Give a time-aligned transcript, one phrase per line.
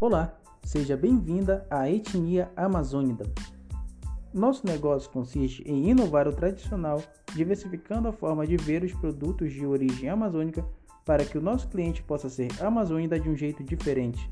[0.00, 3.24] Olá, seja bem-vinda à Etnia Amazônida.
[4.32, 7.02] Nosso negócio consiste em inovar o tradicional,
[7.34, 10.64] diversificando a forma de ver os produtos de origem amazônica
[11.04, 14.30] para que o nosso cliente possa ser amazônida de um jeito diferente.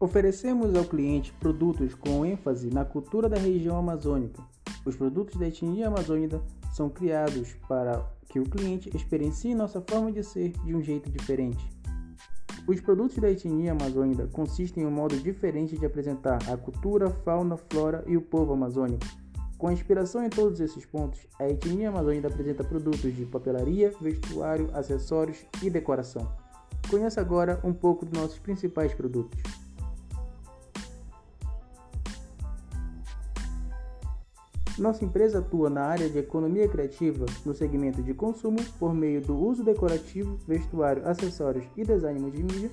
[0.00, 4.42] Oferecemos ao cliente produtos com ênfase na cultura da região amazônica.
[4.86, 6.40] Os produtos da etnia amazônica
[6.72, 11.81] são criados para que o cliente experiencie nossa forma de ser de um jeito diferente.
[12.66, 17.56] Os produtos da etnia amazônica consistem em um modo diferente de apresentar a cultura, fauna,
[17.56, 19.04] flora e o povo amazônico.
[19.58, 25.44] Com inspiração em todos esses pontos, a etnia amazônica apresenta produtos de papelaria, vestuário, acessórios
[25.62, 26.32] e decoração.
[26.88, 29.40] Conheça agora um pouco dos nossos principais produtos.
[34.78, 39.36] Nossa empresa atua na área de economia criativa no segmento de consumo por meio do
[39.36, 42.70] uso decorativo, vestuário, acessórios e design multimídia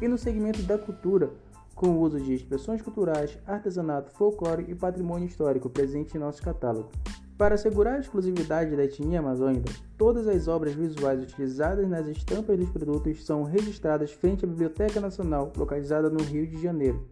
[0.00, 1.30] e no segmento da cultura
[1.76, 6.90] com o uso de expressões culturais, artesanato, folclore e patrimônio histórico presente em nosso catálogo.
[7.36, 12.70] Para assegurar a exclusividade da etnia amazônica, todas as obras visuais utilizadas nas estampas dos
[12.70, 17.06] produtos são registradas frente à Biblioteca Nacional, localizada no Rio de Janeiro.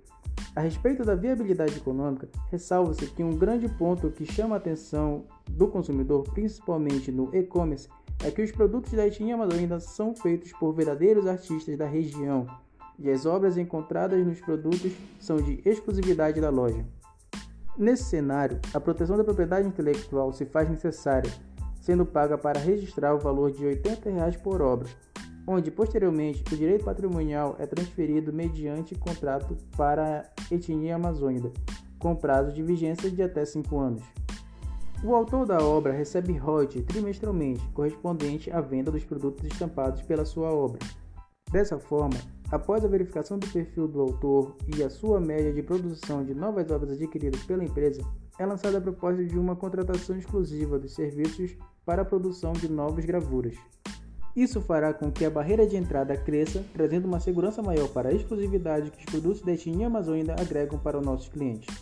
[0.57, 5.67] A respeito da viabilidade econômica, ressalva-se que um grande ponto que chama a atenção do
[5.67, 7.89] consumidor, principalmente no e-commerce,
[8.23, 12.47] é que os produtos da etnia amazônica são feitos por verdadeiros artistas da região
[12.99, 16.85] e as obras encontradas nos produtos são de exclusividade da loja.
[17.77, 21.33] Nesse cenário, a proteção da propriedade intelectual se faz necessária,
[21.81, 24.89] sendo paga para registrar o valor de 80 reais por obra,
[25.47, 31.51] onde posteriormente o direito patrimonial é transferido mediante contrato para etnia amazônica,
[31.99, 34.03] com prazo de vigência de até 5 anos.
[35.03, 40.51] O autor da obra recebe royalties trimestralmente, correspondente à venda dos produtos estampados pela sua
[40.51, 40.79] obra.
[41.53, 42.17] Dessa forma,
[42.51, 46.71] após a verificação do perfil do autor e a sua média de produção de novas
[46.71, 48.03] obras adquiridas pela empresa,
[48.39, 53.05] é lançada a proposta de uma contratação exclusiva dos serviços para a produção de novas
[53.05, 53.57] gravuras.
[54.37, 58.13] Isso fará com que a barreira de entrada cresça, trazendo uma segurança maior para a
[58.13, 61.73] exclusividade que os produtos da etnia amazônica agregam para os nossos clientes.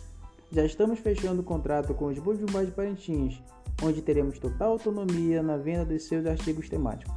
[0.51, 3.41] Já estamos fechando o contrato com os Bujubás de Parintins,
[3.81, 7.11] onde teremos total autonomia na venda dos seus artigos temáticos.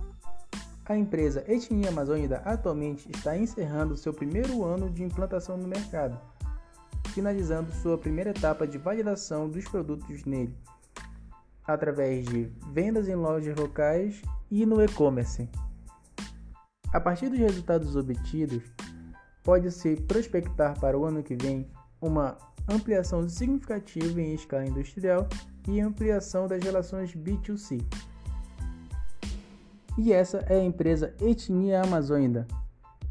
[0.87, 6.19] A empresa Etnia Amazônica atualmente está encerrando seu primeiro ano de implantação no mercado,
[7.13, 10.57] finalizando sua primeira etapa de validação dos produtos nele
[11.67, 15.49] através de vendas em lojas locais e no e-commerce.
[16.93, 18.63] A partir dos resultados obtidos,
[19.43, 21.69] pode-se prospectar para o ano que vem
[22.01, 22.37] uma
[22.69, 25.29] ampliação significativa em escala industrial
[25.69, 27.85] e ampliação das relações B2C.
[29.99, 32.47] E essa é a empresa Etnia Amazônica,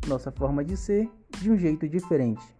[0.07, 1.09] nossa forma de ser
[1.41, 2.54] de um jeito diferente.